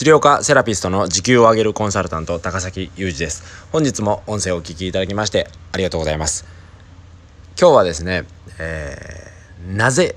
[0.00, 3.68] 治療科セラピストの時給を上げるコンサルタント高崎裕二です。
[3.70, 6.46] 本日も音声をお聞きいただきましてありがとうございます。
[7.60, 8.24] 今日はですね、
[8.58, 10.16] えー、なぜ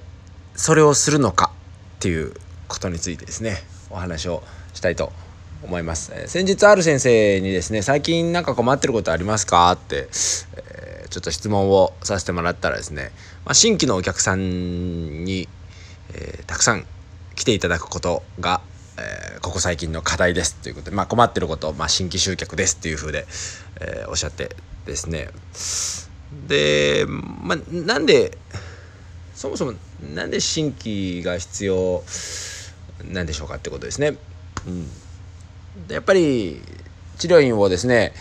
[0.55, 1.51] それをするのか
[1.97, 2.33] っていう
[2.69, 3.57] ことについてですね
[3.89, 4.41] お話を
[4.73, 5.11] したいと
[5.63, 9.69] 思います、えー、先日ある先生にですね最近なんか困ってることありますか？
[9.73, 10.07] って、
[10.55, 13.11] えー、ちょっと質問をさせてもらったらですね、
[13.43, 15.49] まあ、新規のお客さんに、
[16.13, 16.85] えたくさん
[17.35, 18.61] 来ていただくことが
[18.95, 23.27] え、ここ最近の課題ですということで、まあ、困ってること、まあ、新規集客ですっていうふうで、
[23.81, 25.27] えー、おっしゃってですね
[26.47, 28.37] で、まあ、なんで
[29.35, 29.73] そもそも
[30.15, 32.03] なんで新規が必要
[33.11, 34.17] なんでしょうかってことですね。
[34.65, 34.87] うん、
[35.87, 36.61] でやっぱり
[37.17, 38.13] 治療院をですね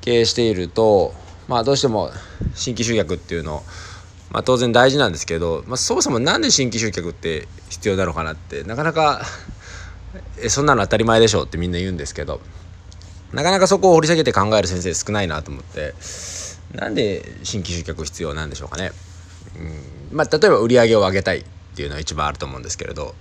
[0.00, 1.14] 経営していると、
[1.46, 2.10] まあ、どうしても
[2.54, 3.62] 新規集客っていうの
[4.30, 9.22] まあ、当然大事なんですけど、まあ、そもそも何で新規集客って必要なのかなってなかなか
[10.40, 12.40] えそんなの当たり前でしょってみんな言うんですけど
[13.32, 15.94] なかなかそこを掘り下げて考える先生少ないなと思って
[16.72, 18.92] なんで新規集客必要なんでしょうかね。
[20.10, 23.14] うんまあ、例えば売り上げを上げたいっていうのは一番あると思うんですけれど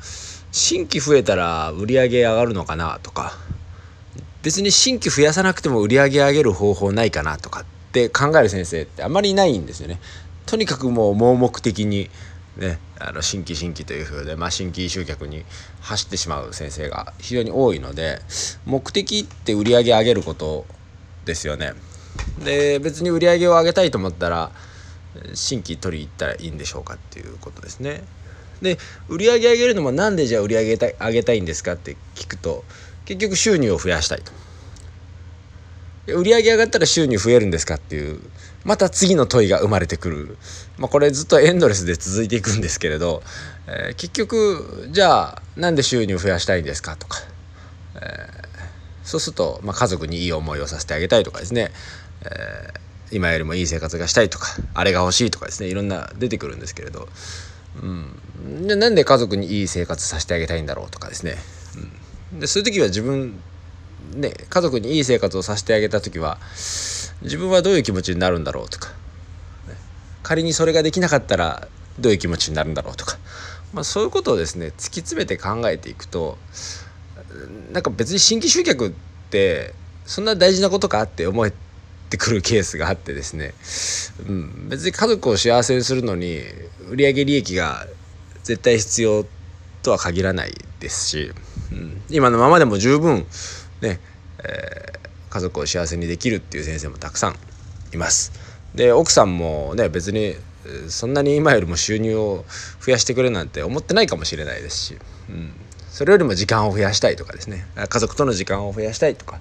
[0.52, 3.34] 新規増えたら売り上げ上がるのかなとか
[4.44, 10.00] 別に新規増やさなくても売り上げ上げる方法ないかなとかって考える先生ってあまりいないんですよね。
[10.46, 12.10] とにかくもう盲目的に
[12.58, 15.46] ね、あの新規新規というふうで、まあ、新規集客に
[15.82, 18.20] 走ってしまう先生が非常に多いので
[18.66, 20.66] 目的って売り上げ上げること
[21.26, 21.74] ですよね。
[22.44, 24.52] で別に売り上げを上げたいと思ったら
[25.36, 28.04] 新規取り行ったらいいんでしょうかっていうことですね。
[28.62, 32.64] で売り上げ上げるのもなんでじゃあ売り上げ上げたいんですかって聞くと
[33.06, 34.32] 結局収入を増やしたいと。
[36.08, 38.20] 売り上げ上がったら収入増えるんですかっていう
[38.64, 40.38] また次の問いが生まれてくる、
[40.78, 43.24] まあ、これずっとエンドレスで続いていくんですけれど、
[43.68, 47.20] えー、結局じゃあなんで収入増やしたいんですかとか、
[47.96, 48.02] えー、
[49.04, 51.72] そうすると、まあ、家族にいい思いをさせてあげたいとかですね、
[52.24, 55.70] えー、今よりもいい生活がしたいとかあれが欲しいとかですね。
[55.70, 57.08] いろんな出てくるんですけれど、
[57.82, 61.36] うん、じゃなんで家族にいい生活させてあげたいんだろうとかですね、
[62.34, 63.42] うん、でそういう時は自分
[64.16, 66.38] ね、家族にいい生活をさせてあげた時は
[67.22, 68.90] 自分はどういう気持ちになるんだろうとか、
[70.24, 71.68] 仮にそれができなかったら
[72.00, 73.18] どういう気持ちになるんだろうとか、
[73.74, 76.38] まあ、そういうことをですね突き詰めて考えていくと
[77.72, 78.92] なんか別に新規集客っ
[79.30, 79.74] て
[80.06, 81.54] そんな大事なことかって思え
[82.10, 83.54] てくるケースがあってですね、
[84.28, 86.42] うん、別に家族を幸せにするのに
[86.90, 87.86] 売上利益が
[88.44, 89.26] 絶対必要
[89.84, 91.32] とは限らないですし、
[91.72, 93.26] うん、今のままでも十分
[93.82, 94.00] ね、
[94.40, 97.36] えー、家族を幸せにできるっていう先生もたくさん
[97.94, 98.32] います。
[98.76, 100.36] で奥さんもね別に
[100.90, 102.46] そんなに今よりも収入を
[102.86, 104.98] 増やしてくれなんて思ってないかもしれないですし、
[105.30, 105.52] うん、
[105.90, 109.40] それよりも時間を増やしたいとかですね家族との時間を増やしたいとか、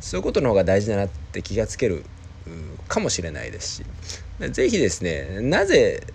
[0.00, 2.04] そういうことの方が大事だなって気がつける
[2.88, 3.84] かもしれないですし
[4.52, 6.06] 是非ですねなぜ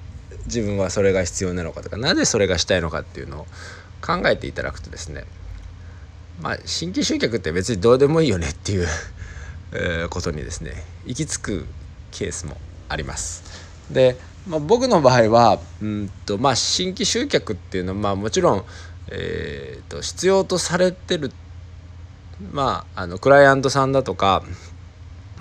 [0.46, 3.46] 自分はそれが必要なのかとかなぜそれがしたいのかっていうのを
[4.02, 5.26] 考えていただくとですね
[6.42, 8.88] まあ新規集客って別にどうでもいいよねっていう
[10.10, 11.66] ことにですね行き着く
[12.12, 12.58] ケースも
[12.90, 13.44] あります。
[13.92, 18.66] で、まあ、僕の場合はうんと、まあ、新規集客っていうのは、まあ、もちろん、
[19.10, 21.32] えーと、必要とされてる、
[22.52, 24.44] まあ、あのクライアントさんだとか、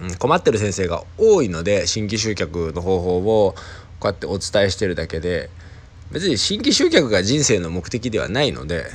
[0.03, 3.55] うん、困ってる先生が多いので新規集客の方法を
[4.01, 5.51] こうやってお伝えしてるだけで
[6.11, 8.87] 別に新規集客が人生の目的ではないので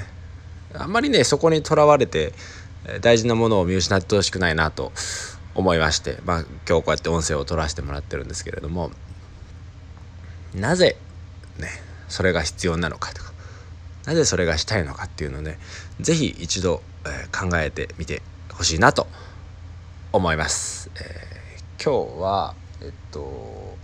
[0.73, 2.33] あんまりねそこにとらわれて
[3.01, 4.91] 大事なものを見失ってほしくないなと
[5.55, 8.91] 思いまして、まあ、今日こうやって音声を取らせてもらってるんですけれども
[10.55, 10.95] なぜ
[11.57, 11.67] ね
[12.07, 13.33] それが必要なのかとか
[14.05, 15.59] なぜそれがしたいのかっていうのをね
[15.99, 18.21] 是非一度、えー、考えてみて
[18.53, 19.07] ほしいなと
[20.11, 20.89] 思います。
[20.95, 23.77] えー、今日はえっと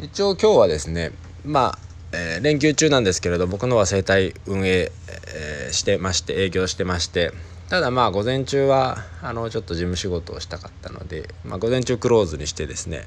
[0.00, 1.10] 一応今日はですね
[1.44, 1.76] ま
[2.12, 4.90] えー、連休中なんですけれど僕のは整体運営、
[5.28, 7.32] えー、してまして営業してまして
[7.68, 13.04] ただまあ午前中はあのちょっと事務仕事をしたかったので、まあ、午前中クローズにしてですね、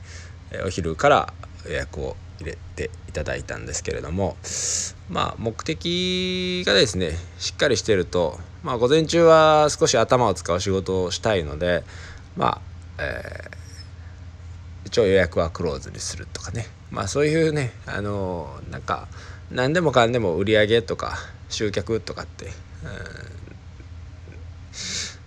[0.52, 1.34] え、お昼から
[1.66, 4.38] 予約を入れていただいたんですけれども
[5.10, 11.84] まあ目的がですねしっかりしてると、まあ、午前中は少し頭を使う仕事をしたいので
[12.36, 12.62] ま
[12.98, 13.59] あ、えー、
[14.86, 19.08] 一応予約はクローズにするとかねまあそういうねあのなんか
[19.52, 21.18] 何でもかんでも売り上げとか
[21.50, 22.46] 集客とかって、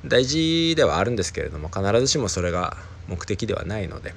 [0.05, 2.77] うん、大事ではあるんですけれども必ずしもそれが
[3.09, 4.15] 目的ではないので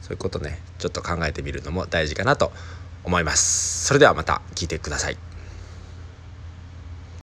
[0.00, 2.52] そういうことねちょっと考えてみるのも大事かなと
[3.04, 3.86] 思います。
[3.86, 5.31] それではまた聞いてください。